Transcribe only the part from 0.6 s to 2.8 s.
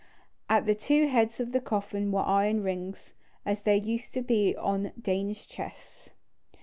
the two heads of the coffin were iron